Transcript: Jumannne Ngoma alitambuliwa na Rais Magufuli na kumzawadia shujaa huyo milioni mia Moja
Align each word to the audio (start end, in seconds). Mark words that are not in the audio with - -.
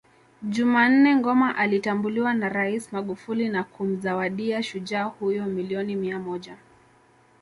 Jumannne 0.41 1.15
Ngoma 1.15 1.55
alitambuliwa 1.57 2.33
na 2.33 2.49
Rais 2.49 2.93
Magufuli 2.93 3.49
na 3.49 3.63
kumzawadia 3.63 4.63
shujaa 4.63 5.03
huyo 5.03 5.45
milioni 5.45 5.95
mia 5.95 6.19
Moja 6.19 6.57